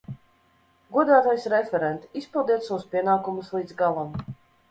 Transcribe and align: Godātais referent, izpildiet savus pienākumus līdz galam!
Godātais 0.95 1.43
referent, 1.53 2.07
izpildiet 2.21 2.65
savus 2.69 2.89
pienākumus 2.95 3.51
līdz 3.57 3.77
galam! 3.83 4.19